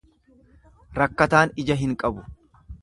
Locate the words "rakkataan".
1.01-1.55